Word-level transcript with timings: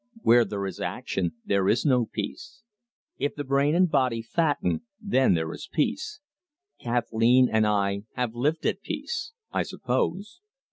"Where 0.23 0.45
there 0.45 0.65
is 0.65 0.79
action 0.79 1.33
there 1.45 1.69
is 1.69 1.85
no 1.85 2.07
peace. 2.07 2.63
If 3.19 3.35
the 3.35 3.43
brain 3.43 3.75
and 3.75 3.87
body 3.87 4.23
fatten, 4.23 4.81
then 4.99 5.35
there 5.35 5.53
is 5.53 5.69
peace. 5.71 6.21
Kathleen 6.79 7.47
and 7.47 7.67
I 7.67 8.05
have 8.15 8.33
lived 8.33 8.65
at 8.65 8.81
peace, 8.81 9.33
I 9.51 9.61
suppose. 9.61 10.41